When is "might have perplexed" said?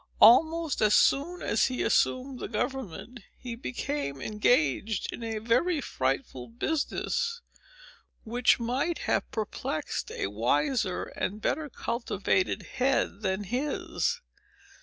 8.59-10.09